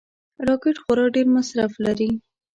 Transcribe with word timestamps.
راکټ 0.47 0.75
خورا 0.83 1.05
ډېر 1.15 1.27
مصرف 1.35 1.71
لري 1.85 2.11